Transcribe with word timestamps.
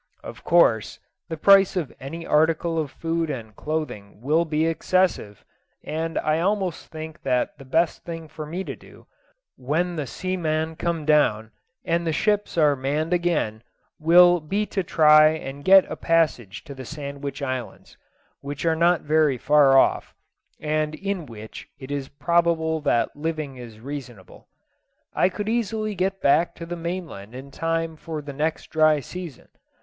Of 0.23 0.43
course 0.43 0.97
the 1.29 1.37
price 1.37 1.75
of 1.75 1.93
any 1.99 2.25
article 2.25 2.79
of 2.79 2.89
food 2.89 3.29
and 3.29 3.55
clothing 3.55 4.19
will 4.19 4.45
be 4.45 4.65
excessive, 4.65 5.45
and 5.83 6.17
I 6.17 6.39
almost 6.39 6.87
think 6.87 7.21
that 7.21 7.59
the 7.59 7.65
best 7.65 8.03
thing 8.03 8.27
for 8.27 8.47
me 8.47 8.63
to 8.63 8.75
do, 8.75 9.05
when 9.57 9.95
the 9.97 10.07
seamen 10.07 10.75
come 10.75 11.05
down, 11.05 11.51
and 11.85 12.07
the 12.07 12.11
ships 12.11 12.57
are 12.57 12.75
manned 12.75 13.13
again, 13.13 13.61
will 13.99 14.39
be 14.39 14.65
to 14.73 14.81
try 14.81 15.27
and 15.37 15.63
get 15.63 15.85
a 15.85 15.95
passage 15.95 16.63
to 16.63 16.73
the 16.73 16.83
Sandwich 16.83 17.43
Islands, 17.43 17.95
which 18.39 18.65
are 18.65 18.75
not 18.75 19.01
very 19.01 19.37
far 19.37 19.77
off, 19.77 20.15
and 20.59 20.95
in 20.95 21.27
which 21.27 21.69
it 21.77 21.91
is 21.91 22.09
probable 22.09 22.81
that 22.81 23.15
living 23.15 23.57
is 23.57 23.79
reasonable. 23.79 24.47
I 25.13 25.29
could 25.29 25.47
easily 25.47 25.93
get 25.93 26.23
back 26.23 26.55
to 26.55 26.65
the 26.65 26.75
mainland 26.75 27.35
in 27.35 27.51
time 27.51 27.95
for 27.95 28.23
the 28.23 28.33
next 28.33 28.71
dry 28.71 28.99
season. 28.99 29.49